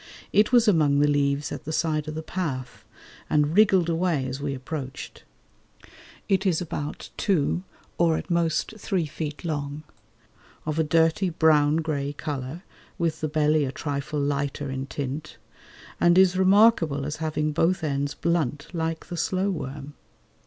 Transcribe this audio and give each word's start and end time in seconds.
It 0.33 0.51
was 0.51 0.67
among 0.67 0.97
the 0.99 1.07
leaves 1.07 1.51
at 1.51 1.63
the 1.63 1.71
side 1.71 2.07
of 2.07 2.15
the 2.15 2.23
path, 2.23 2.85
and 3.29 3.55
wriggled 3.55 3.87
away 3.87 4.25
as 4.25 4.41
we 4.41 4.55
approached. 4.55 5.23
It 6.27 6.43
is 6.43 6.59
about 6.59 7.11
two 7.17 7.61
or 7.99 8.17
at 8.17 8.31
most 8.31 8.73
three 8.79 9.05
feet 9.05 9.45
long, 9.45 9.83
of 10.65 10.79
a 10.79 10.83
dirty 10.83 11.29
brown 11.29 11.75
grey 11.75 12.13
colour 12.13 12.63
with 12.97 13.21
the 13.21 13.29
belly 13.29 13.63
a 13.63 13.71
trifle 13.71 14.19
lighter 14.19 14.71
in 14.71 14.87
tint, 14.87 15.37
and 15.99 16.17
is 16.17 16.35
remarkable 16.35 17.05
as 17.05 17.17
having 17.17 17.51
both 17.51 17.83
ends 17.83 18.15
blunt 18.15 18.69
like 18.73 19.05
the 19.05 19.17
slow 19.17 19.51
worm. 19.51 19.93